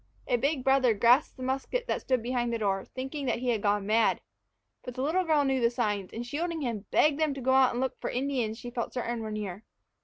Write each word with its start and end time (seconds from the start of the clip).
A 0.27 0.35
big 0.35 0.63
brother 0.63 0.95
grasped 0.95 1.37
the 1.37 1.43
musket 1.43 1.85
that 1.85 2.01
stood 2.01 2.23
behind 2.23 2.51
the 2.51 2.57
door, 2.57 2.85
thinking 2.85 3.27
that 3.27 3.37
he 3.37 3.49
had 3.49 3.61
gone 3.61 3.85
mad. 3.85 4.19
But 4.83 4.95
the 4.95 5.03
little 5.03 5.23
girl 5.23 5.43
knew 5.45 5.61
the 5.61 5.69
signs, 5.69 6.11
and, 6.11 6.25
shielding 6.25 6.61
him, 6.61 6.87
begged 6.89 7.19
them 7.19 7.35
to 7.35 7.39
go 7.41 7.51
out 7.53 7.69
and 7.69 7.79
look 7.79 8.01
for 8.01 8.09
the 8.09 8.17
Indians 8.17 8.57
she 8.57 8.71
felt 8.71 8.93
certain 8.93 9.19
were 9.21 9.29
near. 9.29 9.63